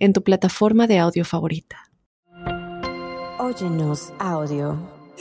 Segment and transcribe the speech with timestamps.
[0.00, 1.90] en tu plataforma de audio favorita.
[3.38, 4.76] Óyenos audio.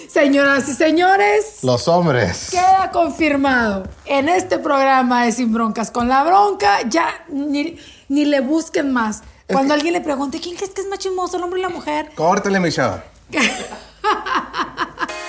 [0.08, 2.50] Señoras y señores, los hombres.
[2.52, 8.92] Queda confirmado en este programa de Sin Broncas con la Bronca, ya ni, le busquen
[8.92, 9.22] más.
[9.48, 12.12] Cuando alguien le pregunte, ¿quién crees que es más chismoso, el hombre y la mujer?
[12.16, 13.04] Córtale, mi chava.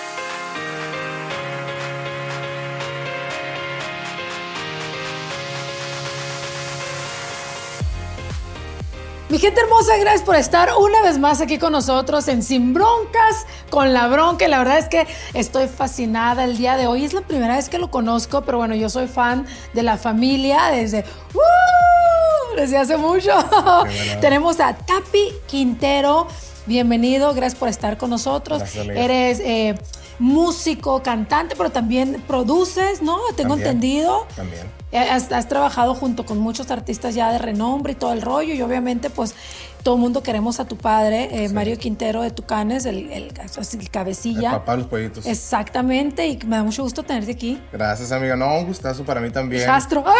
[9.30, 13.46] Mi gente hermosa, gracias por estar una vez más aquí con nosotros en Sin Broncas
[13.70, 14.48] con la Bronca.
[14.48, 17.04] la verdad es que estoy fascinada el día de hoy.
[17.04, 20.72] Es la primera vez que lo conozco, pero bueno, yo soy fan de la familia
[20.72, 22.56] desde, ¡uh!
[22.56, 23.30] desde hace mucho.
[24.20, 26.26] Tenemos a Tapi Quintero.
[26.66, 28.64] Bienvenido, gracias por estar con nosotros.
[28.74, 29.78] Eres eh,
[30.18, 33.20] músico, cantante, pero también produces, ¿no?
[33.36, 34.26] Tengo entendido.
[34.34, 34.79] También.
[34.92, 38.62] Eh, has, trabajado junto con muchos artistas ya de renombre y todo el rollo y
[38.62, 39.36] obviamente pues
[39.84, 43.90] todo el mundo queremos a tu padre, eh, Mario Quintero de Tucanes, el, el, el
[43.90, 44.50] cabecilla.
[44.50, 45.26] El papá de los pollitos.
[45.26, 47.62] Exactamente, y me da mucho gusto tenerte aquí.
[47.72, 48.36] Gracias, amiga.
[48.36, 49.64] No, un gustazo para mí también.
[49.64, 50.04] Castro.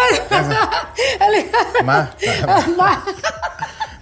[1.85, 2.15] Ma.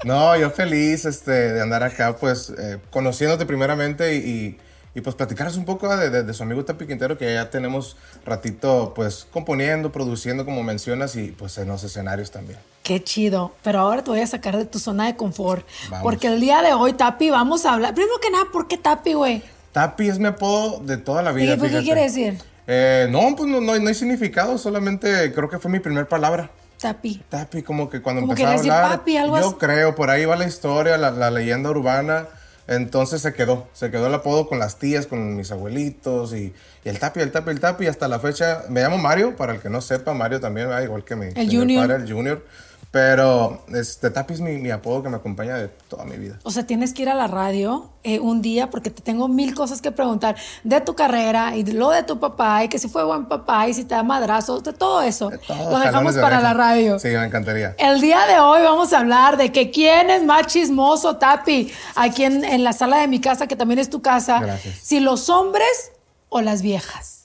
[0.05, 4.59] no, yo feliz este, de andar acá, pues, eh, conociéndote primeramente y y
[5.01, 9.93] pues platicaros un poco de, su amigo Tapi Quintero, que ya tenemos ratito pues componiendo,
[9.93, 12.59] produciendo, como mencionas, y pues en los escenarios también.
[12.83, 15.67] Qué chido, pero ahora te voy a sacar de tu zona de confort,
[16.03, 19.13] porque el día de hoy, Tapi, vamos a hablar, primero que nada, ¿por qué Tapi,
[19.13, 19.43] güey?
[19.73, 21.55] Tapi es mi apodo de toda la vida.
[21.55, 22.39] ¿Y qué quiere decir?
[22.67, 26.51] Eh, no, pues no, no, hay significado, solamente creo que fue mi primer palabra.
[26.81, 27.23] Tapi.
[27.29, 28.99] Tapi, como que cuando empecé a hablar.
[28.99, 32.27] Papi, algo yo creo, por ahí va la historia, la, la leyenda urbana.
[32.69, 36.53] Entonces se quedó, se quedó el apodo con las tías, con mis abuelitos y,
[36.85, 37.87] el tapi, el tapi, el tapi.
[37.87, 41.03] Y hasta la fecha, me llamo Mario, para el que no sepa, Mario también, igual
[41.03, 41.91] que mi, el junior.
[41.91, 42.45] el Junior.
[42.91, 46.39] Pero este Tapi es mi, apodo que me acompaña de toda mi vida.
[46.43, 49.55] O sea, tienes que ir a la radio eh, un día porque te tengo mil
[49.55, 52.89] cosas que preguntar de tu carrera y de lo de tu papá y que si
[52.89, 55.31] fue buen papá y si te da madrazos, de todo eso.
[55.31, 56.99] lo dejamos para la radio.
[56.99, 57.75] Sí, me encantaría.
[57.79, 62.25] El día de hoy vamos a hablar de que quién es más chismoso, Tapi, aquí
[62.25, 64.41] en, en la sala de mi casa, que también es tu casa.
[64.41, 64.79] Gracias.
[64.83, 65.93] Si los hombres
[66.31, 67.18] o las viejas.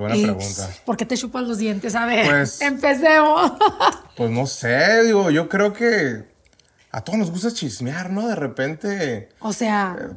[0.00, 0.68] Qué buena pregunta.
[0.86, 1.94] ¿Por qué te chupas los dientes?
[1.94, 3.52] A ver, pues, empecemos.
[4.16, 6.26] Pues no sé, digo, yo creo que
[6.90, 8.28] a todos nos gusta chismear, ¿no?
[8.28, 9.30] De repente.
[9.38, 9.96] O sea.
[9.98, 10.14] Eh,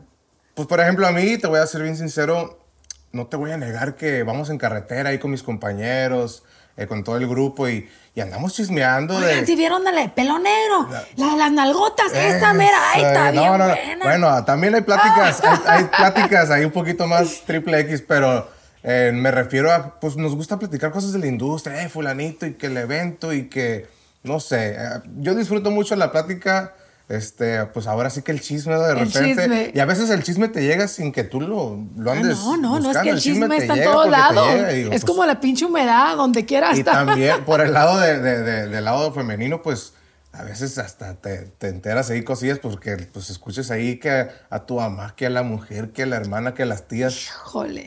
[0.56, 2.68] pues por ejemplo, a mí, te voy a ser bien sincero,
[3.14, 6.44] no te voy a negar que vamos en carretera ahí con mis compañeros,
[6.76, 7.90] eh, con todo el grupo y,
[8.22, 9.16] andamos chismeando.
[9.16, 13.32] Oigan, si vieron la de pelo negro, la, de las nalgotas, esta mera, ahí está
[13.32, 13.78] bien buena.
[14.04, 18.53] Bueno, también hay pláticas, hay pláticas ahí un poquito más triple X, pero
[18.84, 22.56] eh, me refiero a, pues nos gusta platicar cosas de la industria, eh, fulanito, y
[22.56, 23.88] que el evento, y que,
[24.24, 24.78] no sé, eh,
[25.20, 26.74] yo disfruto mucho la plática,
[27.08, 29.72] este, pues ahora sí que el chisme de repente.
[29.74, 32.38] Y a veces el chisme te llega sin que tú lo, lo ah, andes.
[32.38, 34.48] no, no, no es que el, chisme, está en todos lados.
[34.50, 38.20] es pues como la pinche humedad, donde quiera Y también por el lado de,
[38.68, 39.94] del lado femenino, pues
[40.36, 45.14] a veces hasta te, enteras ahí cosillas porque pues escuchas ahí que a tu mamá,
[45.16, 47.30] que a la mujer, que a la hermana, que a las tías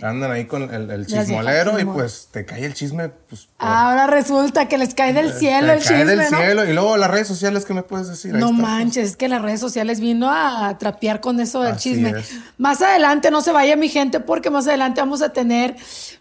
[0.00, 3.08] andan ahí con el, chismolero y pues te cae el chisme.
[3.08, 7.10] Pues, Ahora resulta que les cae del cielo el cae del cielo y luego las
[7.10, 8.32] redes sociales, ¿qué me puedes decir?
[8.32, 12.14] no manches, es que las redes sociales vino a trapear con eso del chisme.
[12.58, 15.74] Más adelante, no se vaya mi gente porque más adelante vamos a tener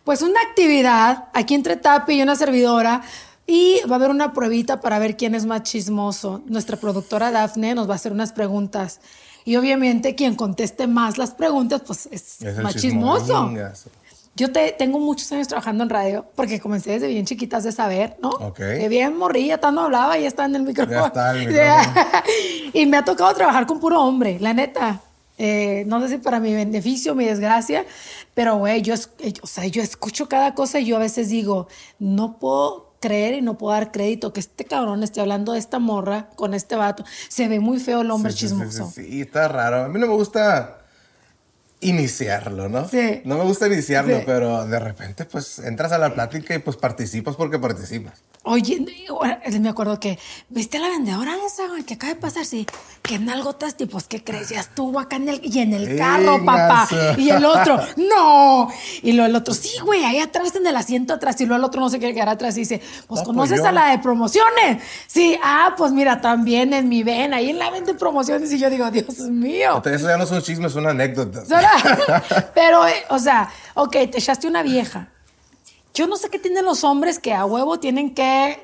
[0.04, 3.04] pues una actividad aquí entre Tapi y una servidora
[3.48, 6.42] y va a haber una pruebita para ver quién es más chismoso.
[6.48, 9.00] Nuestra productora Dafne nos va a hacer unas preguntas.
[9.44, 13.52] Y obviamente quien conteste más las preguntas, pues es, más chismoso.
[14.38, 18.18] Yo te, tengo muchos años trabajando en radio, porque comencé desde bien chiquitas de saber,
[18.22, 18.32] ¿no?
[18.32, 18.58] Ok.
[18.58, 21.00] Que bien morrilla, tanto hablaba y está en el micrófono.
[21.00, 22.24] Ya está el micrófono.
[22.74, 25.02] y me ha tocado trabajar con puro hombre, la neta.
[25.38, 27.86] Eh, no sé si para mi beneficio, mi desgracia,
[28.34, 28.96] pero güey, yo,
[29.42, 31.68] o sea, yo escucho cada cosa y yo a veces digo,
[32.00, 35.78] no puedo creer y no puedo dar crédito que este cabrón esté hablando de esta
[35.78, 37.06] morra con este vato.
[37.30, 38.92] Se ve muy feo el hombre chismoso.
[38.92, 39.84] Sí, está raro.
[39.84, 40.85] A mí no me gusta.
[41.82, 42.88] Iniciarlo, ¿no?
[42.88, 43.22] Sí.
[43.26, 44.24] No me gusta iniciarlo, Sí.
[44.26, 48.22] pero de repente pues entras a la plática y pues participas porque participas.
[48.48, 48.86] Oye,
[49.60, 50.20] me acuerdo que,
[50.50, 52.46] ¿viste a la vendedora esa, güey, que acaba de pasar?
[52.46, 52.68] Sí,
[53.02, 54.50] que nalgotas tipos, ¿qué crees?
[54.50, 56.88] Ya estuvo acá en el, y en el carro, papá.
[57.18, 58.70] Y el otro, ¡no!
[59.02, 61.42] Y luego el otro, sí, güey, ahí atrás en el asiento atrás.
[61.42, 62.78] Y luego el otro no sé qué quedará atrás y dice,
[63.08, 64.84] pues No, pues conoces a la de promociones.
[65.08, 68.52] Sí, ah, pues mira, también en mi ven, ahí en la ven de promociones.
[68.54, 69.78] Y yo digo, Dios mío.
[69.78, 71.48] Entonces, eso ya no son chismes, son anécdotas.
[72.56, 75.10] Pero, eh, o sea, ok, te echaste una vieja.
[75.94, 78.60] Yo no sé qué tienen los hombres que a huevo tienen que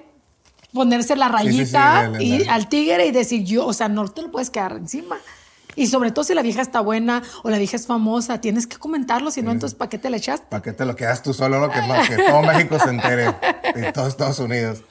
[0.74, 4.22] ponerse la sí, sí, rayita y al tigre y decir yo, o sea, no te
[4.22, 5.18] lo puedes quedar encima.
[5.76, 8.78] Y sobre todo si la vieja está buena o la vieja es famosa, tienes que
[8.78, 10.48] comentarlo, si no, entonces ¿para qué te la echaste?
[10.50, 11.70] ¿Para qué te lo quedas tú solo, no?
[11.70, 11.80] Que,
[12.10, 13.34] que todo México se entere
[13.76, 14.82] y todo Estados Unidos.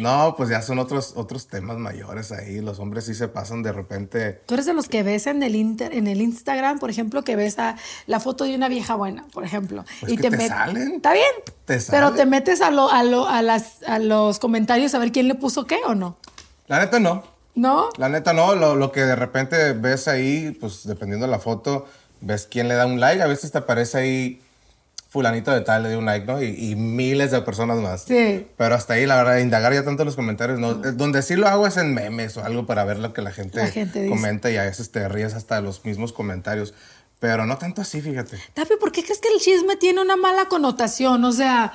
[0.00, 2.60] No, pues ya son otros, otros temas mayores ahí.
[2.60, 4.40] Los hombres sí se pasan de repente.
[4.46, 7.36] Tú eres de los que ves en el, inter- en el Instagram, por ejemplo, que
[7.36, 7.76] ves a
[8.06, 9.84] la foto de una vieja buena, por ejemplo.
[10.00, 10.94] Pues que te met- salen.
[10.96, 11.26] Está bien.
[11.64, 15.12] Te pero te metes a, lo, a, lo- a, las, a los comentarios a ver
[15.12, 16.16] quién le puso qué o no.
[16.66, 17.22] La neta no.
[17.54, 17.88] ¿No?
[17.96, 18.54] La neta no.
[18.54, 21.86] Lo, lo que de repente ves ahí, pues dependiendo de la foto,
[22.20, 23.22] ves quién le da un like.
[23.22, 24.42] A veces te aparece ahí
[25.16, 26.42] fulanito de tal, le dio un like, ¿no?
[26.42, 28.02] Y, y miles de personas más.
[28.02, 28.46] Sí.
[28.58, 30.72] Pero hasta ahí, la verdad, indagar ya tanto los comentarios, no.
[30.84, 33.32] Eh, Donde sí lo hago es en memes o algo para ver lo que la
[33.32, 34.10] gente, La gente dice.
[34.14, 36.74] comenta y a veces te ríes hasta de los mismos comentarios.
[37.18, 38.38] Pero no tanto así, fíjate.
[38.52, 41.24] Tapi, ¿por qué crees que el chisme tiene una mala connotación?
[41.24, 41.72] O sea,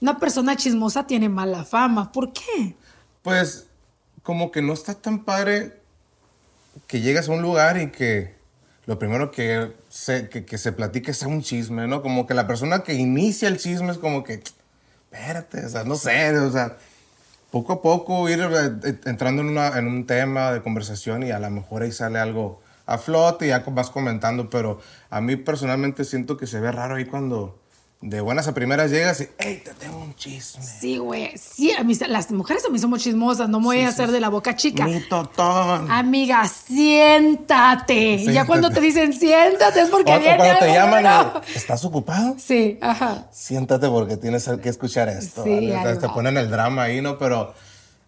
[0.00, 2.12] una persona chismosa tiene mala fama.
[2.12, 2.76] ¿Por qué?
[3.22, 3.66] Pues
[4.22, 5.80] como que no está tan padre
[6.86, 8.38] que llegas a un lugar y que
[8.90, 12.02] lo primero que se, que, que se platique sea un chisme, ¿no?
[12.02, 14.42] Como que la persona que inicia el chisme es como que,
[15.12, 16.76] espérate, o sea, no sé, o sea,
[17.52, 21.38] poco a poco ir eh, entrando en, una- en un tema de conversación y a
[21.38, 26.04] lo mejor ahí sale algo a flote y ya vas comentando, pero a mí personalmente
[26.04, 27.59] siento que se ve raro ahí cuando
[28.02, 30.62] de buenas a primeras llegas y, hey, te tengo un chisme.
[30.64, 31.32] Sí, güey.
[31.36, 33.48] Sí, a mí, las mujeres a mí somos chismosas.
[33.50, 34.86] No me voy a hacer de la boca chica.
[34.86, 35.90] Mi totón.
[35.90, 38.14] Amiga, siéntate.
[38.14, 41.08] Y ya cuando te dicen siéntate es porque O- cuando te llaman, bueno.
[41.08, 42.36] y, ¿estás ocupado?
[42.38, 43.26] Sí, ajá.
[43.32, 45.44] Siéntate porque tienes que escuchar esto.
[45.44, 45.74] Sí, ¿vale?
[45.74, 47.18] ahí Entonces te ponen el drama ahí, ¿no?
[47.18, 47.52] Pero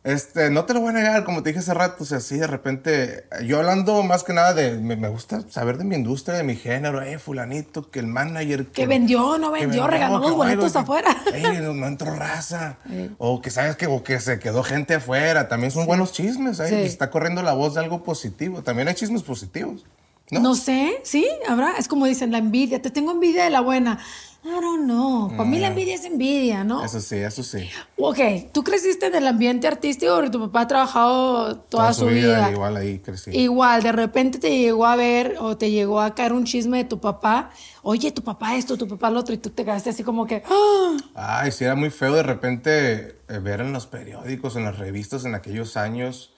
[0.05, 2.37] este, no te lo voy a negar, como te dije hace rato, o sea, sí,
[2.37, 6.37] de repente, yo hablando más que nada de, me, me gusta saber de mi industria,
[6.37, 8.67] de mi género, eh, fulanito, que el manager...
[8.67, 11.17] Que vendió, no vendió, regaló los boletos afuera.
[11.33, 12.79] Ey, no, no entró raza.
[13.19, 15.49] O que sabes que, o que se quedó gente afuera.
[15.49, 16.59] También son buenos chismes.
[16.59, 16.75] ahí Sí.
[16.75, 18.63] Está corriendo la voz de algo positivo.
[18.63, 19.85] También hay chismes positivos.
[20.31, 20.41] ¿no?
[20.41, 20.55] ¿No?
[20.55, 21.75] sé, sí, habrá.
[21.79, 22.83] Es como dicen, la envidia.
[22.83, 23.99] Te tengo envidia de la buena.
[24.45, 25.29] I don't know.
[25.37, 26.81] Para mí la envidia es envidia, ¿no?
[26.81, 26.85] Mm.
[26.85, 27.71] Eso sí, eso sí.
[27.97, 28.19] Ok,
[28.53, 32.51] ¿tú creciste en el ambiente artístico porque tu papá ha trabajado toda, su vida?
[32.51, 33.31] Igual ahí crecí.
[33.31, 36.85] Igual, de repente te llegó a ver o te llegó a caer un chisme de
[36.85, 37.51] tu papá.
[37.83, 40.43] Oye, tu papá esto, tu papá lo otro, y tú te quedaste así como que.
[40.51, 40.97] ¡ah!
[41.15, 45.25] Ay, sí, era muy feo de repente eh, ver en los periódicos, en las revistas
[45.25, 46.32] en aquellos años,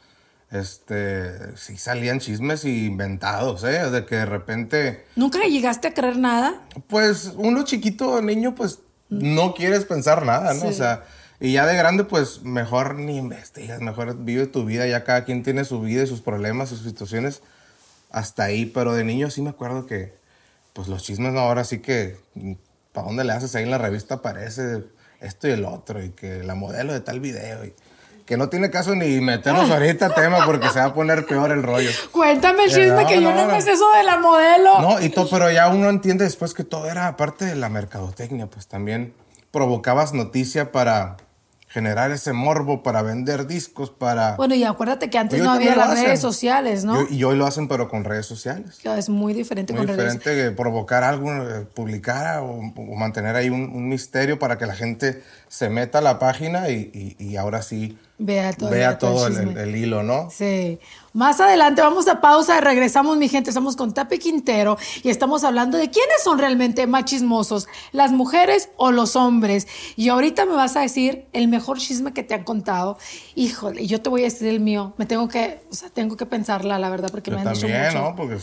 [0.54, 3.90] este, sí salían chismes inventados, ¿eh?
[3.90, 6.62] De que de repente, ¿Nunca llegaste a creer nada?
[6.86, 8.78] pues uno chiquito, niño, pues
[9.08, 10.60] no quieres pensar nada, ¿no?
[10.60, 10.66] Sí.
[10.68, 11.04] O sea,
[11.40, 15.42] y ya de grande, pues mejor ni investigas, mejor vive tu vida, ya cada quien
[15.42, 17.42] tiene su vida y sus problemas, sus situaciones,
[18.10, 20.14] hasta ahí, pero de niño sí me acuerdo que,
[20.72, 22.16] pues los chismes no, ahora sí que,
[22.92, 24.84] ¿para dónde le haces ahí en la revista aparece
[25.20, 26.02] esto y el otro?
[26.02, 27.74] Y que la modelo de tal video, y
[28.26, 31.50] que no tiene caso ni meternos ahorita a tema porque se va a poner peor
[31.52, 31.90] el rollo.
[32.10, 34.80] Cuéntame el Eh, chisme no, que yo no, no me sé eso de la modelo.
[34.80, 38.46] No, y todo, pero ya uno entiende después que todo era parte de la mercadotecnia,
[38.46, 39.12] pues también
[39.50, 41.16] provocabas noticia para
[41.68, 44.36] generar ese morbo, para vender discos, para...
[44.36, 46.04] Bueno, y acuérdate que antes no había las hacen.
[46.04, 47.02] redes sociales, ¿no?
[47.10, 48.78] Y, y hoy lo hacen, pero con redes sociales.
[48.84, 50.12] Es muy diferente Muy con redes.
[50.14, 54.66] diferente que provocar algo, eh, publicar o, o mantener ahí un, un misterio para que
[54.66, 55.24] la gente
[55.54, 59.34] se meta a la página y, y- y ahora sí Vea todo, vea todo el,
[59.36, 59.52] chisme.
[59.52, 60.28] el- el hilo, ¿no?
[60.30, 60.78] Sí.
[61.12, 65.78] Más adelante vamos a pausa, regresamos mi gente, estamos con Tapi Quintero y estamos hablando
[65.78, 69.68] de quiénes son realmente más chismosos, las mujeres o los hombres.
[69.96, 72.98] Y ahorita me vas a decir el mejor chisme que te han contado.
[73.36, 74.92] Híjole, yo te voy a decir el mío.
[74.96, 77.68] Me tengo que, o sea, tengo que pensarla, la verdad, porque Yo me han dicho
[77.68, 77.98] mucho.
[78.00, 78.16] ¿no?
[78.16, 78.38] Porque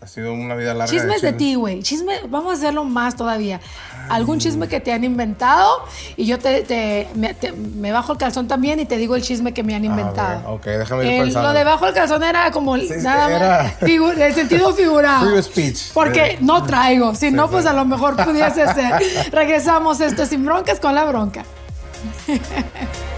[0.00, 0.92] ha sido una vida larga.
[0.92, 1.82] Chismes de ti, güey.
[1.82, 3.60] Chisme, vamos a hacerlo más todavía.
[4.08, 5.68] Algún chisme que te han inventado
[6.16, 9.22] y yo te, te- me, te- me bajo el calzón también y te digo el
[9.22, 10.38] chisme que me han inventado.
[10.38, 11.48] ver, ok, déjame ir El- pensando.
[11.48, 15.28] Lo de bajo el calzón era como sí, nada era- más figu- de sentido figurado.
[15.30, 15.92] Free speech.
[15.92, 17.14] Porque no traigo.
[17.14, 18.94] Si no, pues a lo mejor pudiese ser.
[19.32, 21.44] Regresamos esto sin broncas con la bronca.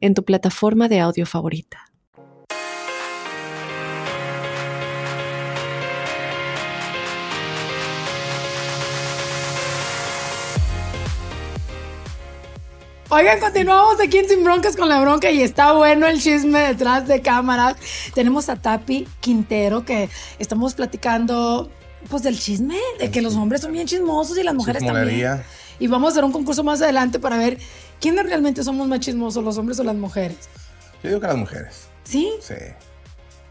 [0.00, 1.90] en tu plataforma de audio favorita.
[13.12, 17.08] Oigan, continuamos aquí en Sin Broncas con la bronca y está bueno el chisme detrás
[17.08, 17.76] de cámaras.
[18.14, 21.68] Tenemos a Tapi Quintero que estamos platicando
[22.08, 25.42] pues del chisme, de que los hombres son bien chismosos y las mujeres también.
[25.80, 27.58] Y vamos a hacer un concurso más adelante para ver
[28.00, 30.48] quiénes realmente somos más chismosos, los hombres o las mujeres.
[31.02, 31.88] Yo digo que las mujeres.
[32.04, 32.30] ¿Sí?
[32.40, 32.54] Sí.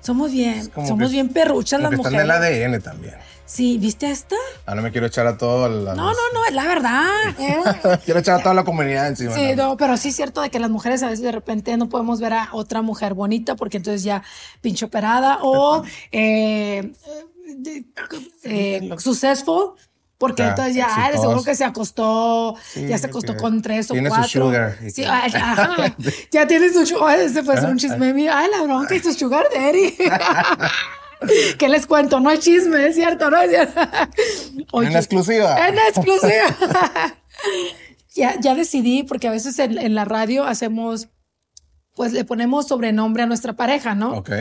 [0.02, 2.20] Somos bien, somos bien perruchas las mujeres.
[2.20, 3.16] Están en el ADN también.
[3.46, 4.36] Sí, ¿viste esta?
[4.68, 5.96] Ah, no me quiero echar a todo la...
[5.96, 7.08] No, no, no, es la verdad.
[7.40, 7.62] Eh.
[8.06, 9.34] quiero echar a toda la comunidad encima.
[9.34, 11.90] Sí, no, pero sí es cierto de que las mujeres a veces de repente no
[11.90, 14.24] podemos ver a otra mujer bonita porque entonces ya
[14.62, 16.92] pinche operada o eh,
[18.44, 19.74] eh, successful
[20.20, 24.10] porque entonces ya, de seguro que se acostó, ya se acostó con tres o tiene
[24.10, 24.28] cuatro.
[24.28, 24.78] Su sugar.
[24.94, 25.96] Sí, ajá.
[26.32, 27.18] ya tiene su sugar.
[27.20, 28.30] Ese fue un chisme mío.
[28.36, 29.96] Ay, la bronca y su sugar daddy.
[31.58, 32.20] ¿Qué les cuento?
[32.20, 33.42] No es chisme, es cierto, ¿no?
[33.42, 33.80] Es cierto.
[34.82, 35.68] en exclusiva.
[35.70, 37.16] En exclusiva.
[38.14, 41.08] ya, ya decidí, porque a veces en, en la radio hacemos
[42.00, 44.14] pues le ponemos sobrenombre a nuestra pareja, ¿no?
[44.14, 44.32] Ok.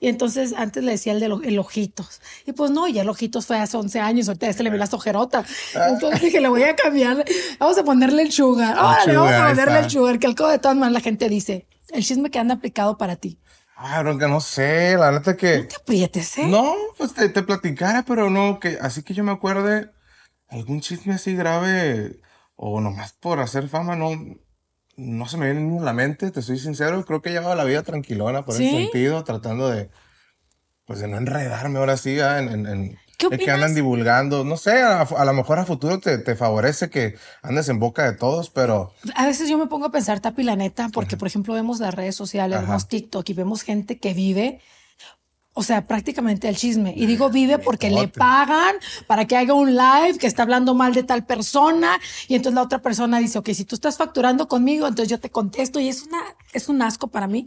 [0.00, 2.20] Y entonces antes le decía el de el ojitos.
[2.44, 4.84] Y pues no, ya el ojitos fue hace 11 años, ahorita se le ve la
[4.84, 5.42] ojerota.
[5.88, 7.24] Entonces dije, le voy a cambiar,
[7.58, 8.76] vamos a ponerle el sugar.
[8.76, 11.30] Ahora le vamos a ponerle el sugar, que al cabo de todas maneras la gente
[11.30, 13.40] dice, el chisme que anda aplicado para ti.
[13.76, 15.60] Ah, bronca, no sé, la neta que...
[15.60, 16.46] No te aprietes, ¿eh?
[16.46, 19.90] No, pues te, te platicara, pero no, que así que yo me acuerde
[20.48, 22.20] algún chisme así grave
[22.56, 24.10] o nomás por hacer fama, no,
[24.96, 27.04] no se me viene ni a la mente, te soy sincero.
[27.04, 29.90] Creo que he llevado la vida tranquilona por ese sentido, tratando de,
[30.86, 34.44] pues de no enredarme ahora sí en, en, que andan divulgando.
[34.44, 38.16] No sé, a, lo mejor a futuro te, te, favorece que andes en boca de
[38.16, 38.92] todos, pero...
[39.14, 41.94] A veces yo me pongo a pensar, Tapi, la neta, porque por ejemplo vemos las
[41.94, 44.60] redes sociales, vemos TikTok y vemos gente que vive
[45.58, 46.92] o sea, prácticamente el chisme.
[46.94, 50.92] Y digo vive porque le pagan para que haga un live que está hablando mal
[50.92, 51.98] de tal persona.
[52.28, 55.30] Y entonces la otra persona dice, ok, si tú estás facturando conmigo, entonces yo te
[55.30, 55.80] contesto.
[55.80, 56.18] Y es una,
[56.52, 57.46] es un asco para mí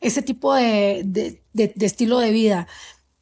[0.00, 2.66] ese tipo de, de, de, estilo de vida.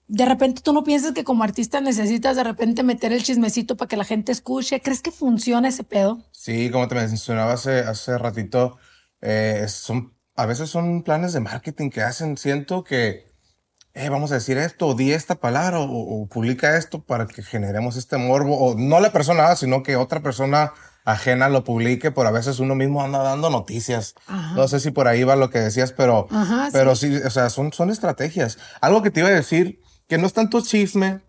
[0.08, 3.88] De repente tú no piensas que como artista necesitas de repente meter el chismecito para
[3.90, 4.80] que la gente escuche.
[4.80, 6.24] ¿Crees que funciona ese pedo?
[6.30, 8.78] Sí, como te mencionaba hace, hace ratito,
[9.20, 12.38] eh, son, a veces son planes de marketing que hacen.
[12.38, 13.31] Siento que
[13.94, 17.96] eh, vamos a decir esto, o di esta palabra, o, publica esto para que generemos
[17.96, 20.72] este morbo, o no la persona, sino que otra persona
[21.04, 24.14] ajena lo publique, por a veces uno mismo anda dando noticias.
[24.54, 26.26] No sé si por ahí va lo que decías, pero,
[26.72, 27.16] pero sí.
[27.16, 28.58] o sea, son, son estrategias.
[28.80, 31.20] Algo que te iba a decir, que no es tanto chisme,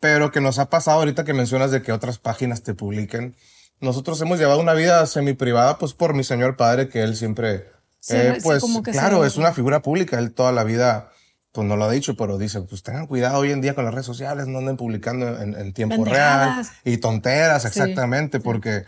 [0.00, 3.36] pero que nos ha pasado ahorita que mencionas de que otras páginas te publiquen.
[3.80, 7.70] Nosotros hemos llevado una vida semi privada, pues por mi señor padre, que él siempre,
[8.08, 11.10] eh, pues, claro, es una figura pública, él toda la vida
[11.56, 13.94] pues no lo ha dicho, pero dice, pues tengan cuidado hoy en día con las
[13.94, 18.84] redes sociales, no anden publicando en, tiempo real y tonteras, exactamente, porque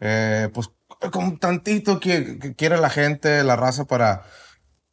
[0.00, 0.70] eh, pues
[1.12, 4.24] con tantito que, quiere la gente, la raza para,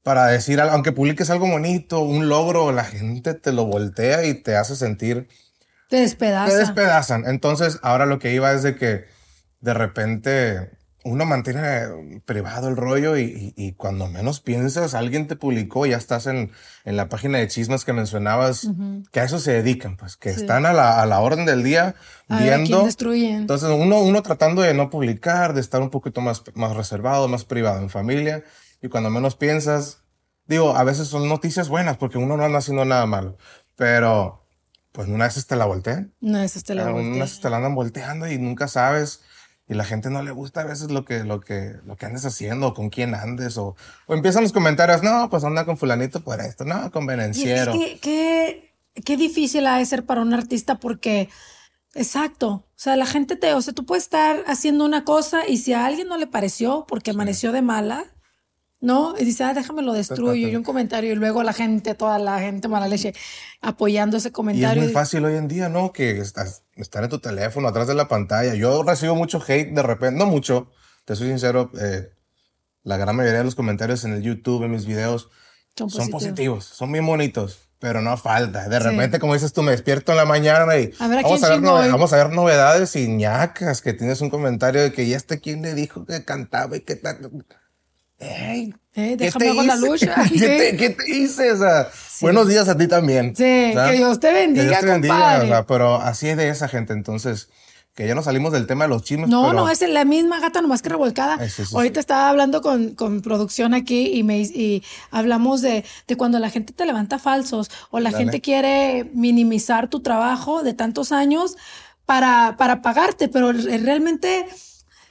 [0.03, 4.55] para decir, aunque publiques algo bonito, un logro, la gente te lo voltea y te
[4.55, 5.27] hace sentir...
[5.89, 6.49] Te despedazan.
[6.49, 7.23] Te despedazan.
[7.25, 9.05] Entonces, ahora lo que iba es de que
[9.61, 10.74] de repente
[11.05, 16.51] uno mantiene privado el rollo y, cuando menos piensas, alguien te publicó, ya estás en,
[16.83, 18.67] en la página de chismes que mencionabas,
[19.11, 21.93] que a eso se dedican, pues, que están a la, a la, orden del día
[22.27, 22.87] viendo.
[23.39, 27.45] Entonces, uno, uno tratando de no publicar, de estar un poquito más, más reservado, más
[27.45, 28.43] privado en familia,
[28.81, 29.99] y cuando menos piensas,
[30.47, 33.37] digo, a veces son noticias buenas porque uno no anda haciendo nada malo,
[33.75, 34.43] pero
[34.91, 36.15] pues una vez te la voltean.
[36.19, 37.13] Una vez te la voltean.
[37.13, 39.21] Una vez te la andan volteando y nunca sabes
[39.67, 42.25] y la gente no le gusta a veces lo que, lo que, lo que andes
[42.25, 46.39] haciendo, con quién andes, o, o empiezan los comentarios, no, pues anda con fulanito por
[46.39, 47.73] esto, no, con venenciero.
[47.73, 48.71] qué, qué,
[49.03, 51.29] qué difícil ha de ser para un artista porque,
[51.95, 55.57] exacto, o sea, la gente te, o sea, tú puedes estar haciendo una cosa y
[55.57, 58.05] si a alguien no le pareció porque amaneció de mala,
[58.81, 59.15] ¿no?
[59.17, 60.47] Y dice, ah, déjame lo destruyo.
[60.47, 63.13] Y un comentario, y luego la gente, toda la gente mala leche,
[63.61, 64.83] apoyando ese comentario.
[64.83, 65.91] Y es muy fácil hoy en día, ¿no?
[65.91, 68.53] Que estás, estar en tu teléfono, atrás de la pantalla.
[68.55, 70.69] Yo recibo mucho hate de repente, no mucho,
[71.05, 72.09] te soy sincero, eh,
[72.83, 75.29] la gran mayoría de los comentarios en el YouTube, en mis videos,
[75.75, 76.13] Son son positivos.
[76.13, 78.69] positivos, son bien bonitos, pero no falta.
[78.69, 81.43] De repente, como dices tú, me despierto en la mañana y A ver, ¿a vamos,
[81.43, 81.89] a ver hoy?
[81.89, 85.63] vamos a ver novedades y ñacas, que tienes un comentario de que y este quién
[85.63, 87.17] le dijo que cantaba y que tal.
[88.19, 90.15] Ey, Eh, ¿qué déjame hago la lucha.
[90.31, 90.39] ¿Qué,
[90.71, 91.51] te, qué te hice?
[91.51, 91.89] O sea,
[92.21, 93.35] buenos días a ti también.
[93.35, 95.43] Sí, que Dios te bendiga, Que Dios te bendiga, compadre.
[95.45, 96.93] o sea, pero así es de esa gente.
[96.93, 97.49] Entonces,
[97.93, 99.27] que ya no salimos del tema de los chismes.
[99.29, 101.37] No, pero- no, es la misma gata, nomás que revolcada.
[101.73, 104.81] Ahorita estaba hablando con, con producción aquí y, me, y
[105.11, 108.23] hablamos de, de cuando la gente te levanta falsos o la Dale.
[108.23, 111.57] gente quiere minimizar tu trabajo de tantos años
[112.05, 114.45] para, para pagarte, pero re- realmente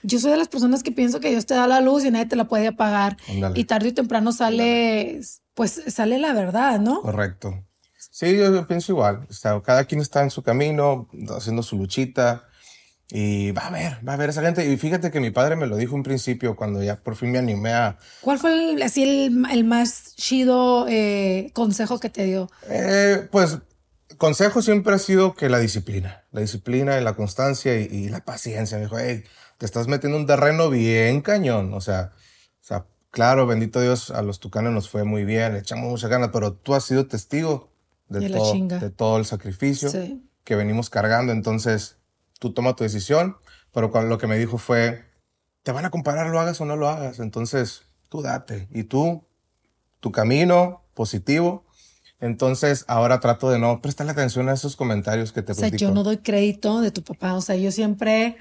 [0.05, 2.27] yo soy de las personas que pienso que Dios te da la luz y nadie
[2.27, 3.17] te la puede apagar.
[3.55, 5.21] Y tarde o temprano sale,
[5.55, 7.03] pues sale la verdad, ¿no?
[7.03, 7.65] Correcto.
[8.11, 9.27] Sí, yo, yo pienso igual.
[9.29, 12.45] O sea, cada quien está en su camino, haciendo su luchita.
[13.11, 14.65] Y va a ver, va a ver esa gente.
[14.67, 17.39] Y fíjate que mi padre me lo dijo un principio cuando ya por fin me
[17.39, 17.99] animé a...
[18.23, 22.51] ¿Cuál fue el, así el, el más chido eh, consejo que te dio?
[22.69, 23.59] Eh, pues,
[24.17, 26.25] consejo siempre ha sido que la disciplina.
[26.33, 28.79] La disciplina y la constancia y, y la paciencia.
[28.79, 29.23] Me dijo, hey,
[29.59, 31.73] te estás metiendo en un terreno bien cañón.
[31.75, 32.13] O sea,
[32.61, 36.11] o sea, claro, bendito Dios, a los tucanes nos fue muy bien, le echamos muchas
[36.11, 37.71] ganas, pero tú has sido testigo
[38.09, 40.23] de, De todo, de todo el sacrificio Sí.
[40.45, 41.33] que venimos cargando.
[41.33, 41.97] Entonces,
[42.39, 43.37] tú toma tu decisión,
[43.73, 45.05] pero con lo que me dijo fue,
[45.63, 47.19] te van a comparar, lo hagas o no lo hagas.
[47.21, 48.69] Entonces, tú date.
[48.71, 49.25] Y tú,
[50.01, 51.65] tu camino positivo.
[52.21, 55.89] Entonces, ahora trato de no prestarle atención a esos comentarios que te O sea, platico.
[55.89, 57.35] yo no doy crédito de tu papá.
[57.35, 58.37] O sea, yo siempre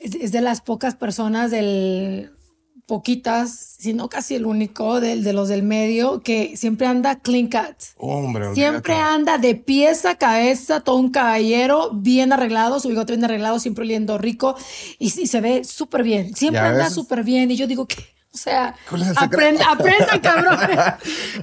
[0.00, 2.32] es, es de las pocas personas del
[2.90, 7.46] poquitas, si no casi el único del de los del medio que siempre anda clean
[7.46, 7.76] cut.
[7.96, 13.24] Hombre, Siempre anda de pies a cabeza, todo un caballero, bien arreglado, su bigote bien
[13.24, 14.56] arreglado, siempre oliendo rico
[14.98, 16.34] y, y se ve súper bien.
[16.34, 17.48] Siempre anda súper bien.
[17.52, 17.94] Y yo digo que,
[18.34, 19.82] o sea, ¿Cuál es el aprende, secreto?
[19.82, 20.58] aprende, cabrón.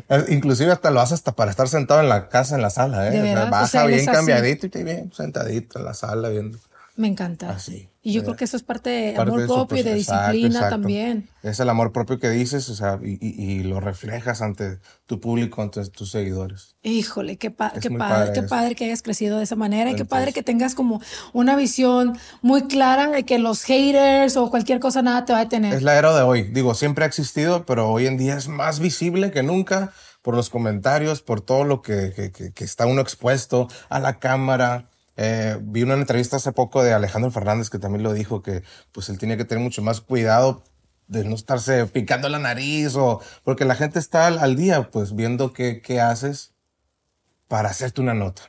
[0.10, 3.08] Eh, Inclusive hasta lo hace hasta para estar sentado en la casa, en la sala,
[3.08, 3.12] ¿eh?
[3.12, 3.46] ¿De O sea?
[3.46, 6.60] O baja sea, bien cambiadito y bien sentadito en la sala viendo.
[6.98, 7.52] Me encanta.
[7.52, 9.84] Así, y yo de- creo que eso es parte de Parte amor de propio y
[9.84, 9.98] de.
[10.00, 10.70] Exacto, disciplina exacto.
[10.76, 11.30] también.
[11.44, 15.20] Es el amor propio que dices, o sea, y, y- y lo reflejas ante tu
[15.20, 16.76] público, ante tus seguidores.
[16.82, 19.96] Híjole, qué, pa- qué padre, padre qué padre que hayas crecido de esa manera y
[19.96, 21.00] qué padre que tengas como
[21.34, 25.44] una visión muy clara de que los haters o cualquier cosa nada te va a
[25.44, 25.76] detener.
[25.76, 26.44] Es la era de hoy.
[26.44, 30.50] Digo, siempre ha existido, pero hoy en día es más visible que nunca por los
[30.50, 34.90] comentarios, por todo lo que, que- que- que está uno expuesto a la cámara.
[35.18, 39.10] Eh, vi una entrevista hace poco de Alejandro Fernández que también lo dijo, que pues
[39.10, 40.64] él tiene que tener mucho más cuidado
[41.08, 45.16] de no estarse picando la nariz o porque la gente está al, al día pues
[45.16, 46.54] viendo qué, qué haces
[47.48, 48.42] para hacerte una nota.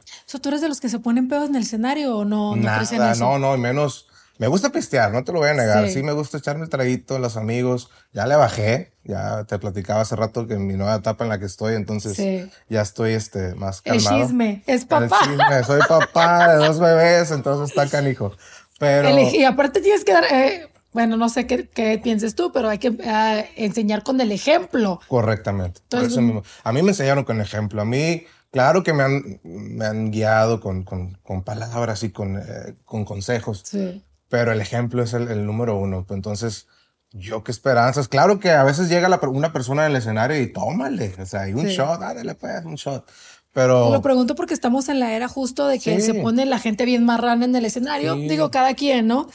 [0.42, 2.92] ¿Tú eres de los que se ponen pedos en el escenario o no, no crees
[2.92, 3.24] en Nada, eso?
[3.24, 4.08] no, no, y menos.
[4.38, 5.87] Me gusta pistear, no te lo voy a negar.
[5.88, 5.94] Sí.
[5.94, 7.90] Sí, me gusta echarme el traguito, los amigos.
[8.12, 11.38] Ya le bajé, ya te platicaba hace rato que en mi nueva etapa en la
[11.40, 12.48] que estoy, entonces Sí.
[12.68, 14.22] ya estoy este, más El calmado.
[14.27, 15.18] chisme, es El papá.
[15.24, 18.33] chisme, soy papá de dos bebés, entonces está canijo.
[18.79, 22.53] Pero El- y aparte tienes que dar, eh, bueno, no sé qué, qué pienses tú,
[22.53, 25.01] pero hay que eh, enseñar con el ejemplo.
[25.09, 25.81] correctamente.
[25.81, 26.42] por Entonces, eso mismo.
[26.62, 27.83] A mí me enseñaron con ejemplo.
[27.83, 32.38] A mí, claro que me han, me han guiado con, con, con palabras y con,
[32.38, 33.62] eh, con consejos.
[33.66, 34.05] Sí.
[34.28, 36.06] Pero el ejemplo es el, el número uno.
[36.10, 36.66] Entonces,
[37.12, 38.08] yo qué esperanzas.
[38.08, 41.48] Claro que a veces llega la una persona en el escenario y tómale, o sea,
[41.48, 41.74] y un Sí.
[41.76, 43.08] shot, dale pues, un shot.
[43.54, 46.06] Pero Lo pregunto porque estamos en la era justo de que Sí.
[46.06, 48.14] se pone la gente bien marrana en el escenario.
[48.14, 48.28] Sí.
[48.28, 49.28] Digo, cada quien, ¿no?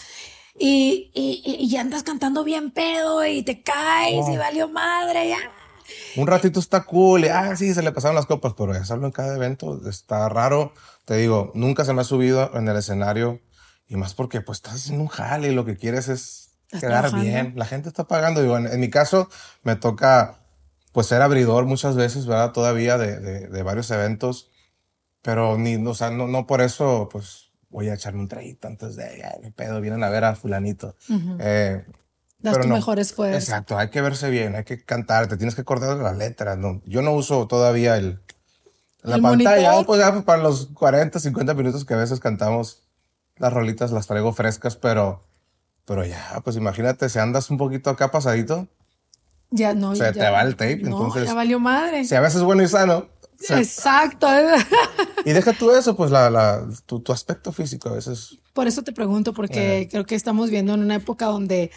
[0.58, 4.40] Y, y, y- y andas cantando bien pedo y te caes y Oh.
[4.40, 5.38] valió madre, ya.
[6.16, 9.12] un ratito está cool, y, ah, sí, se le pasaron las copas, pero hacerlo en
[9.12, 10.74] cada evento está raro.
[11.06, 13.42] Te digo, nunca se me ha subido en el escenario
[13.94, 17.02] y más porque pues estás haciendo un jale y lo que quieres es Estás quedar
[17.10, 17.24] trabajando.
[17.24, 17.54] bien.
[17.56, 18.42] La gente está pagando.
[18.42, 19.30] Digo, en, en mi caso
[19.62, 20.40] me toca
[20.92, 22.52] pues ser abridor muchas veces, ¿verdad?
[22.54, 24.50] Todavía de, de- de varios eventos,
[25.22, 28.96] pero ni, o sea, no, no por eso pues voy a echarme un traguito antes
[28.96, 30.96] de, ay, mi pedo, vienen a ver a fulanito.
[31.40, 31.84] Eh,
[32.40, 32.76] Das pero tu no.
[32.76, 33.38] mejor esfuerzo.
[33.38, 36.58] Exacto, hay que verse bien, hay que cantar, te tienes que acordar de las letras.
[36.58, 38.20] No, yo no uso todavía el,
[39.02, 42.83] la ¿El pantalla, pues pues, para los 40, 50 minutos que a veces cantamos
[43.38, 45.22] las rolitas, las traigo frescas, pero,
[45.86, 48.68] pero ya, pues imagínate, si andas un poquito acá pasadito,
[49.50, 49.96] Ya no.
[49.96, 52.06] se ya- te va el tape, no, entonces- Ya valió madre.
[52.06, 53.08] si a veces es bueno y sano.
[53.40, 54.28] se- Exacto.
[55.26, 58.84] y deja tú eso, pues la, la, tu, tu aspecto físico a veces Por eso
[58.84, 59.88] te pregunto, porque Eh.
[59.90, 61.72] creo que estamos viendo en una época donde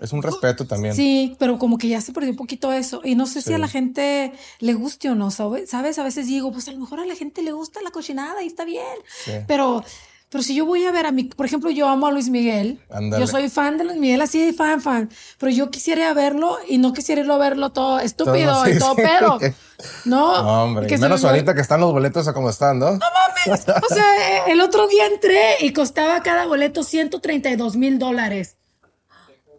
[0.00, 0.94] es un respeto también.
[0.94, 3.00] Sí, pero como que ya se perdió un poquito eso.
[3.04, 3.52] Y no sé si Sí.
[3.54, 5.98] a la gente le guste o no, ¿sabe- ¿sabes?
[5.98, 8.46] A veces digo, pues a lo mejor a la gente le gusta la cochinada y
[8.46, 8.84] está bien.
[9.24, 9.32] Sí.
[9.46, 9.84] Pero
[10.30, 12.78] Pero si yo voy a ver a mi, por ejemplo, yo amo a Luis Miguel.
[13.18, 15.08] Yo soy fan de Luis Miguel, así de fan, fan.
[15.38, 18.78] Pero yo quisiera verlo y no quisiera irlo a verlo todo estúpido Todo, sí, y
[18.78, 19.02] todo sí.
[19.04, 19.38] pero.
[20.04, 20.86] No, No, hombre.
[20.88, 22.90] que menos me- ahorita que están los boletos a como están, ¿no?
[22.90, 22.98] No
[23.46, 23.64] mames.
[23.68, 28.57] O sea, el otro día entré y costaba cada boleto 132 mil dólares.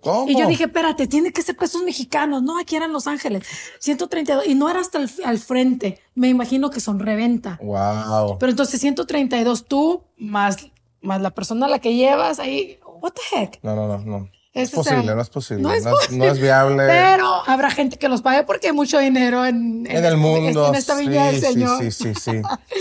[0.02, 0.30] ¿Cómo?
[0.30, 2.42] Y yo dije, espérate, tiene que ser pesos mexicanos.
[2.44, 3.44] No, aquí eran Los Ángeles.
[3.80, 4.48] 132.
[4.48, 6.00] Y no era hasta el, al frente.
[6.16, 7.60] Me imagino que son reventa.
[7.62, 8.38] Wow.
[8.40, 10.58] Pero entonces 132 tú, más,
[11.02, 12.80] más la persona a la que llevas ahí.
[13.02, 13.60] What the heck?
[13.64, 14.30] No, no, no, no.
[14.52, 15.62] Es posible, sea- no es posible.
[15.64, 16.26] No es no, es, posible.
[16.26, 16.84] no es viable.
[16.88, 20.68] Pero habrá gente que los pague porque hay mucho dinero en, en el mundo.
[20.70, 21.80] En esta del sí, sí, Señor.
[21.84, 22.32] sí, sí, sí.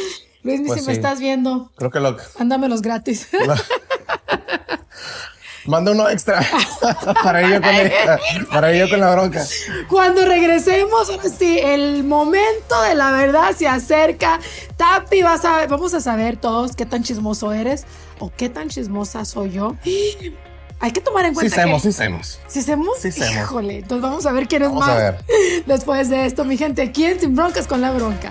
[0.43, 2.17] Luis, Pues si me estás viendo, Creo que lo.
[2.39, 3.29] mándamelos gratis.
[5.69, 6.41] Manda uno extra
[7.23, 9.45] para ir yo con, para yo con la bronca.
[9.89, 14.41] Cuando regresemos, ahora sí, el momento de la verdad se acerca.
[14.77, 17.85] Tapi, vas a, vamos a saber todos qué tan chismoso eres
[18.19, 19.77] o qué tan chismosa soy yo.
[20.81, 21.89] Hay que tomar en Sí, cuenta semos, que...
[21.93, 22.39] sí, semos.
[22.47, 22.99] ¿Sí semos?
[23.01, 23.35] Sí semos.
[23.35, 24.97] Híjole, entonces vamos a ver quién es Vamos más.
[24.97, 25.25] a ver.
[25.67, 28.31] Después de esto, mi gente, aquí en Sin Broncas con la Bronca.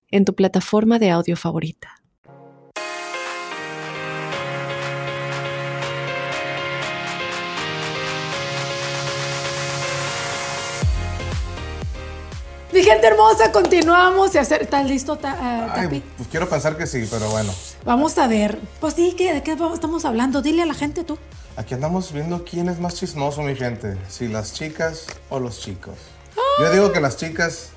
[0.11, 2.01] en tu plataforma de audio favorita.
[12.73, 14.33] Mi gente hermosa, continuamos.
[14.33, 16.03] y hacer, ¿Estás listo, Ta- eh, Ay, Tapi?
[16.15, 17.53] pues quiero pensar que sí, pero bueno.
[17.83, 18.59] Vamos a ver.
[18.79, 20.41] Pues sí, ¿qué, ¿de qué estamos hablando?
[20.41, 21.17] Dile a la gente tú.
[21.57, 23.97] Aquí andamos viendo quién es más chismoso, mi gente.
[24.07, 25.95] Si las chicas o los chicos.
[26.59, 27.71] Yo digo que las chicas,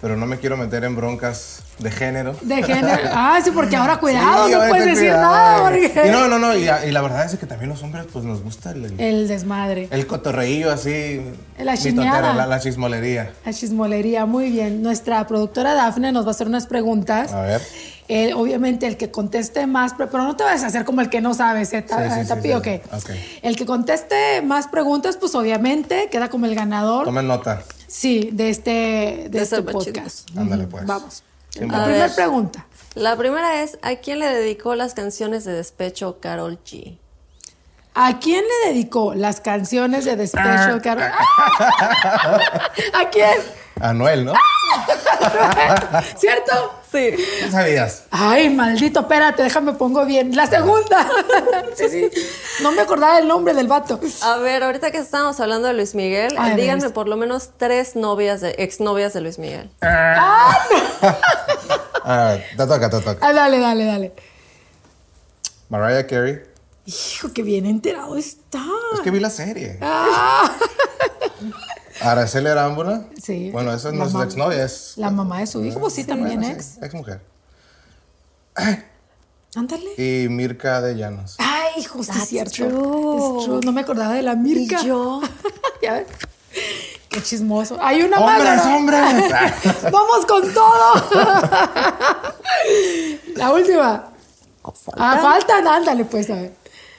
[0.00, 2.36] pero no me quiero meter en broncas de género.
[2.42, 3.02] De género.
[3.12, 5.22] Ah, sí, porque ahora cuidado, Sí, no puedes decir cuidado.
[5.32, 5.62] nada.
[5.62, 6.02] Porque...
[6.06, 6.54] Y no, no, no.
[6.56, 9.28] Y, y la verdad es que también los hombres, pues nos gusta el, el, El
[9.28, 9.88] desmadre.
[9.90, 11.20] el cotorreillo así.
[11.58, 13.32] La la, la chismolería.
[13.44, 14.82] La chismolería, muy bien.
[14.82, 17.32] Nuestra productora Dafne nos va a hacer unas preguntas.
[17.32, 17.60] A ver.
[18.10, 21.20] Eh, obviamente el que conteste más, pero no te vas a hacer como el que
[21.20, 21.84] no sabes, ¿eh?
[21.86, 22.52] Sí, sí, sí, Tapi, sí.
[22.54, 22.66] ok.
[22.92, 23.10] Ok.
[23.42, 27.04] El que conteste más preguntas, pues obviamente queda como el ganador.
[27.04, 27.62] Tomen nota.
[27.88, 30.28] Sí, de este, de De este podcast.
[30.36, 30.86] Ándale, pues.
[30.86, 31.22] Vamos.
[31.54, 32.14] La primera ver.
[32.14, 32.66] pregunta.
[32.94, 36.98] La primera es, ¿a quién le dedicó las canciones de despecho Carol G?
[37.94, 40.16] ¿A quién le dedicó las canciones de.
[40.16, 41.04] Despecho, Carol?
[42.92, 43.38] ¿A quién?
[43.80, 44.32] A Noel, ¿no?
[46.16, 46.74] ¿Cierto?
[46.90, 47.14] Sí.
[47.40, 48.04] ¿Qué sabías?
[48.10, 50.34] Ay, maldito, espérate, déjame pongo bien.
[50.34, 51.06] La segunda.
[51.74, 52.10] sí, sí.
[52.62, 54.00] No me acordaba el nombre del vato.
[54.22, 56.92] A ver, ahorita que estamos hablando de Luis Miguel, Ay, díganme ves.
[56.92, 59.70] por lo menos tres novias, de, exnovias de Luis Miguel.
[62.10, 63.18] Ah, te toca, te toca.
[63.20, 64.12] Ah, dale, dale, dale.
[65.68, 66.40] Mariah Carey.
[66.86, 68.62] Hijo, que bien enterado está.
[68.94, 69.78] Es que vi la serie.
[69.82, 70.50] Ah.
[72.00, 73.04] Araceli Arámbula.
[73.22, 73.50] Sí.
[73.50, 74.92] Bueno, esa no La es su mam- exnovia, es.
[74.96, 76.78] La mamá de su hijo, pues sí, también ex.
[76.82, 77.20] Ex mujer.
[79.54, 79.90] Ándale.
[79.96, 81.36] Y Mirka de Llanos.
[81.38, 82.52] Ay, hijo, sí, es cierto.
[82.52, 82.68] true.
[83.38, 83.60] Es true.
[83.64, 84.80] No me acordaba de la Mirka.
[84.82, 85.20] Y yo.
[85.82, 86.06] ya ves.
[87.08, 87.78] Qué chismoso.
[87.80, 88.38] Hay una más.
[88.40, 89.54] ¡Hombres, ¿verdad?
[89.56, 89.82] hombres!
[89.92, 90.94] Vamos con todo.
[93.36, 94.04] la última.
[94.98, 96.52] Ah, faltan, ándale, pues, a ver.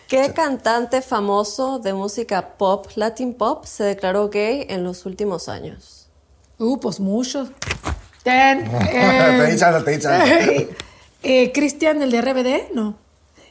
[0.10, 6.08] ¿Qué cantante famoso de música pop, Latin pop, se declaró gay en los últimos años?
[6.58, 7.50] Uh, pues muchos.
[8.24, 8.68] Ten.
[8.92, 10.70] te di chance, te di chance.
[11.24, 12.98] eh, Cristian, el de RBD, no.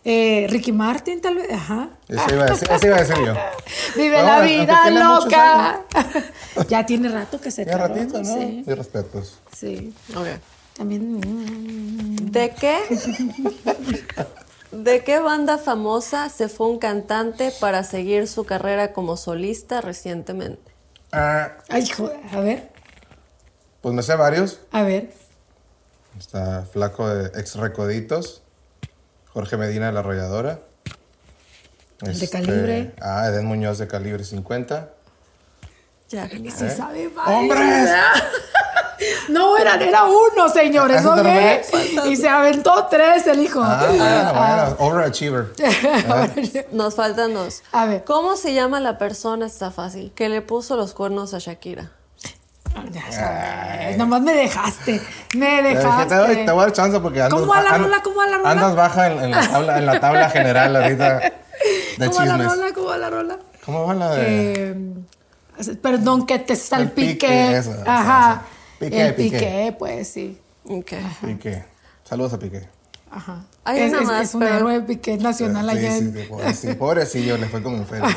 [0.04, 1.48] Eh, Ricky Martin, tal vez.
[1.52, 1.90] Ajá.
[2.08, 3.34] Eso iba a decir, eso iba a decir yo.
[3.96, 5.84] Vive la vida tiene loca.
[6.68, 8.34] ya tiene rato que se Ya declaró, ratito, ¿no?
[8.34, 8.64] Sí.
[8.66, 9.38] Y respetos.
[9.52, 9.94] sí.
[10.16, 10.26] Ok.
[10.76, 11.20] También.
[11.20, 12.78] mm, ¿De qué?
[14.70, 20.70] ¿De qué banda famosa se fue un cantante para seguir su carrera como solista recientemente?
[21.12, 22.68] Ah, Ay, hijo, a ver,
[23.80, 24.60] pues me sé varios.
[24.72, 25.10] a ver.
[26.18, 28.42] Está Flaco de Ex Recoditos.
[29.32, 30.58] Jorge Medina de la Arrolladora.
[32.02, 32.92] El de Calibre.
[33.00, 34.90] Ah, Eden Muñoz de Calibre 50.
[36.08, 36.28] Ya.
[36.28, 36.70] Sí ¿Eh?
[36.70, 37.36] sabe varios.
[37.38, 37.90] ¡Hombres!
[39.28, 41.70] No, era, era uno, señores, ¿A refieres?
[42.06, 43.60] Y se aventó tres el hijo.
[43.62, 44.76] Ah, bueno, bueno.
[44.78, 45.46] Overachiever.
[46.72, 47.62] Nos faltan dos.
[47.72, 48.04] A ver.
[48.04, 51.90] ¿Cómo se llama la persona, está fácil, que le puso los cuernos a Shakira?
[52.92, 55.00] Ya sabes, nomás me dejaste.
[55.34, 56.06] Me Te, dejaste.
[56.06, 58.02] te, doy- te voy a dar chance porque andas, ¿Cómo va la rola?
[58.02, 58.50] ¿Cómo va la rola?
[58.50, 61.18] andas baja en, en la tabla, en la tabla general ahorita
[61.98, 62.52] de ¿Cómo va la chismes.
[62.56, 62.72] rola?
[62.74, 63.38] ¿Cómo va la rola?
[63.64, 64.70] ¿Cómo va la de...?
[64.70, 67.12] Eh, perdón que te salpique.
[67.26, 68.42] pique, eso, eso, Ajá.
[68.44, 68.57] eso.
[68.78, 69.38] Piqué, El piqué.
[69.38, 70.38] piqué, pues sí.
[70.68, 70.92] Ok.
[71.26, 71.64] Piqué.
[72.04, 72.68] Saludos a Piqué.
[73.10, 73.42] Ajá.
[73.64, 76.14] Hay es, una es- más, es un pero- héroe Piqué nacional sí, allá sí, en
[76.14, 78.16] sí, pobrecillo, pobrecillo, le fue como en feria.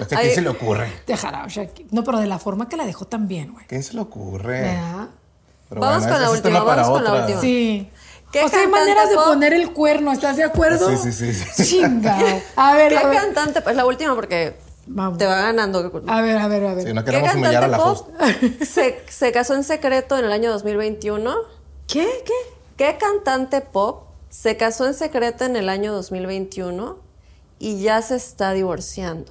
[0.00, 0.92] Es que ¿A quién se le ocurre?
[1.06, 1.62] de Jaraucha.
[1.90, 3.64] No, pero de la forma que la dejó también, güey.
[3.64, 4.60] ¿A quién se le ocurre?
[4.60, 5.08] ¿Verdad?
[5.68, 7.22] Pero Vamos con la última, vamos con la otra.
[7.24, 7.40] última.
[7.40, 7.88] Sí.
[8.30, 10.90] ¿Qué o sea, hay maneras de poner el cuerno, ¿estás de acuerdo?
[10.96, 11.64] Sí, sí, sí, sí.
[11.80, 12.18] Chinga.
[12.56, 13.16] A ver, ¿Qué a ver.
[13.18, 13.60] cantante?
[13.62, 14.54] Pues la última porque
[14.86, 15.18] Vamos.
[15.18, 15.78] te va ganando.
[16.08, 16.86] A ver, a ver, a ver.
[16.88, 18.08] Sí, no ¿Qué queremos humillar a la pop
[18.64, 21.34] se, se casó en secreto en el año 2021?
[21.86, 22.08] ¿Qué?
[22.24, 22.32] ¿Qué?
[22.76, 26.98] ¿Qué cantante pop se casó en secreto en el año 2021
[27.58, 29.30] y ya se está divorciando?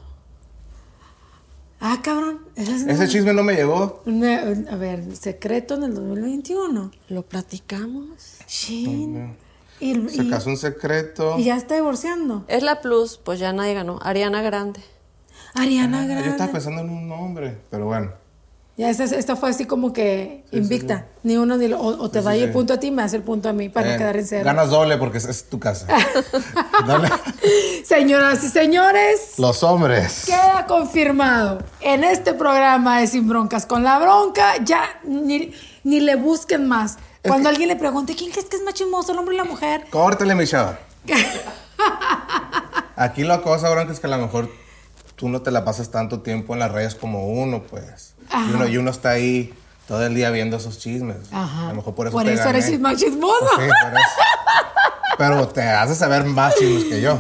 [1.80, 2.42] Ah, cabrón.
[2.56, 4.04] Es Ese chisme no me llegó.
[4.06, 6.92] a ver, secreto en el 2021.
[7.10, 8.06] ¿Lo platicamos?
[8.48, 9.36] Shin.
[9.80, 11.40] Y, Se y- casó en secreto.
[11.40, 12.46] y ya está divorciando.
[12.48, 14.00] Es la plus, pues ya nadie ganó.
[14.04, 14.80] Ariana Grande.
[15.54, 16.30] Ariana Ah, Yo Grande.
[16.30, 18.12] estaba pensando en un nombre, pero bueno.
[18.78, 21.06] Ya esta, esta fue así como que invicta.
[21.24, 23.22] Ni uno ni lo, o, o te da el punto a ti, me das el
[23.22, 24.46] punto a mí para Eh, no quedar en cero.
[24.46, 25.86] Ganas doble porque es, es tu casa.
[27.86, 30.24] Señoras y señores, Los hombres.
[30.26, 31.60] queda confirmado.
[31.82, 36.98] En este programa de Sin Broncas con la Bronca, ya ni, ni le busquen más.
[37.24, 39.84] Cuando alguien le pregunte, ¿quién crees que es más chismoso, el hombre o la mujer?
[39.92, 40.80] Córtale, mi chava.
[42.96, 44.50] Aquí la cosa, Bronca, es que a lo mejor
[45.22, 48.16] tú no te la pasas tanto tiempo en las redes como uno, pues.
[48.50, 49.54] Y uno, y uno está ahí
[49.88, 51.18] todo el día viendo esos chismes.
[51.32, 51.66] Ajá.
[51.68, 52.58] A lo mejor por eso Por te eso gané.
[52.58, 53.38] eres más chismoso.
[53.56, 55.18] Pues sí, por eso.
[55.20, 57.20] Pero te haces saber más chismes que yo.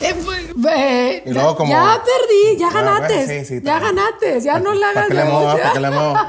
[0.00, 0.40] Eh, pues,
[0.76, 3.44] eh, Y luego ya- como- Ya perdí, ya Ah, bueno, ganaste.
[3.44, 5.52] sí, sí, ya ganaste, ya no la ¿Para hagas qué le muevo?
[5.56, 6.14] ¿Para qué le muevo?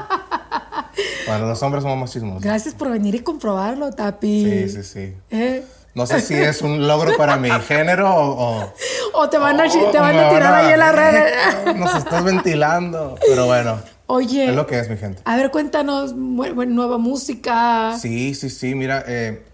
[1.26, 2.42] Bueno, los hombres somos más chismosos.
[2.42, 4.44] Gracias por venir y comprobarlo, Tapi.
[4.44, 5.14] Sí, sí, sí.
[5.30, 8.60] Eh, No sé si es un logro para mi género o...
[8.62, 8.72] o-
[9.14, 11.76] O te van a, te van a tirar ahí en las redes.
[11.76, 13.16] Nos estás ventilando.
[13.26, 15.20] Pero bueno, Oye, es lo que es, mi gente.
[15.24, 17.96] a ver, cuéntanos nueva música.
[18.00, 19.44] Sí, sí, sí, mira, eh,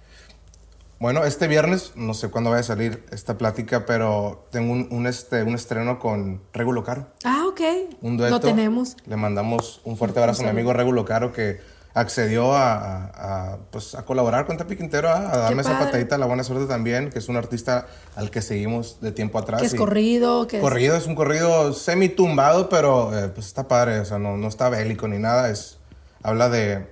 [0.99, 5.07] bueno, este viernes, no sé cuándo vaya a salir esta plática, pero tengo un, un,
[5.07, 7.61] este, un estreno con Regulo Caro, Ah, ok.
[8.03, 8.35] un dueto.
[8.37, 8.97] Lo tenemos.
[9.07, 11.61] Le mandamos un fuerte abrazo a mi amigo Regulo Caro que
[11.95, 12.75] accedió a,
[13.07, 16.43] a- a, pues, a colaborar con Tapi Quintero, a, a darme esa patadita, la buena
[16.43, 19.61] suerte también, que es un artista al que seguimos de tiempo atrás.
[19.61, 23.47] Que es y- corrido, que es- Corrido, es un corrido semi tumbado, pero eh, pues
[23.47, 25.79] está padre, o sea, no, no está bélico ni nada, es,
[26.23, 26.85] habla de,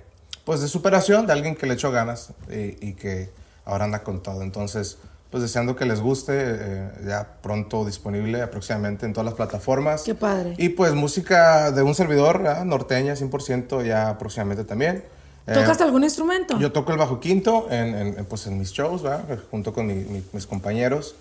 [0.45, 3.29] pues de superación, de alguien que le echó ganas y, y que
[3.65, 4.41] ahora anda con todo.
[4.41, 4.97] Entonces,
[5.33, 10.03] pues deseando que les guste, eh, ya pronto disponible aproximadamente en todas las plataformas.
[10.03, 10.53] Qué padre.
[10.59, 12.65] Y pues música de un servidor, ¿verdad?
[12.65, 15.03] norteña 100% ya próximamente también.
[15.47, 16.59] Eh, ¿Tocas algún instrumento?
[16.59, 19.39] yo toco el bajo quinto en, en- pues, en mis shows, ¿verdad?
[19.49, 21.15] junto con mi- mi- mis compañeros.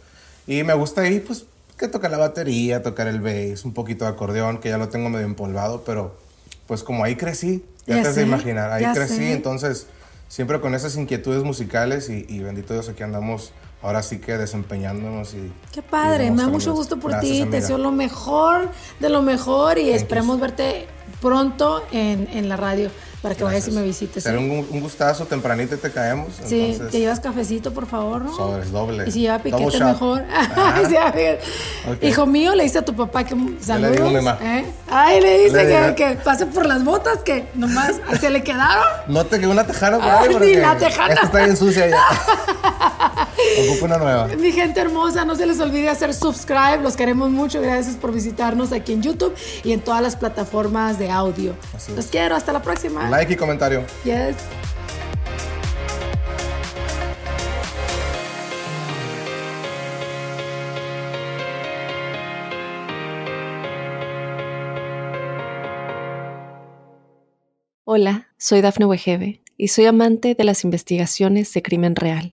[0.47, 1.47] Y me gusta ahí, pues,
[1.79, 5.09] que tocar la batería, tocar el bass, un poquito de acordeón, que ya lo tengo
[5.09, 6.15] medio empolvado, pero
[6.67, 9.33] pues como ahí crecí, ya, Ya te has de imaginar, ahí crecí, sé.
[9.33, 9.87] entonces
[10.29, 15.35] siempre con esas inquietudes musicales y, y bendito Dios, aquí andamos ahora sí que desempeñándonos
[15.35, 15.53] y...
[15.73, 19.09] Qué padre, y me da mucho gusto por Gracias, ti, te deseo lo mejor de
[19.09, 20.87] lo mejor y Thank esperemos verte
[21.21, 22.91] pronto en, en la radio
[23.23, 24.25] para que vayas y me visites.
[24.25, 24.39] Será ¿eh?
[24.41, 26.29] un, un gustazo, tempranito te caemos.
[26.45, 28.37] Sí, entonces, te llevas cafecito, por favor, ¿no?
[28.37, 29.05] Sobres, doble.
[29.07, 30.25] Y si lleva piquete, mejor.
[30.89, 32.09] Sí.
[32.09, 33.93] Hijo mío, le dice a tu papá que saludos.
[33.93, 34.37] digo, mi ma.
[34.43, 34.65] ¿eh?
[34.91, 35.95] Ay, le dice Le que, digo.
[35.95, 38.85] que pase por las botas que nomás se le quedaron.
[39.07, 41.15] No te quedó una tejana por ahí, porque la tejana.
[41.15, 42.03] Esta está bien sucia ya.
[43.69, 44.29] Ocupa una nueva.
[44.39, 48.73] Mi gente hermosa, no se les olvide hacer subscribe, los queremos mucho, gracias por visitarnos
[48.73, 51.55] aquí en YouTube y en todas las plataformas de audio.
[51.75, 51.97] Así es.
[51.97, 53.09] Los quiero, hasta la próxima.
[53.11, 53.85] Like y comentario.
[54.05, 54.37] Yes.
[67.85, 72.33] Hola, soy Dafne Wegebe y soy amante de las investigaciones de crimen real.